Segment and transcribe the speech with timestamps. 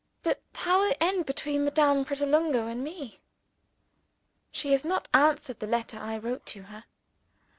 [0.23, 3.19] But how will it end between Madame Pratolungo and me?
[4.51, 6.85] She has not answered the letter I wrote to her.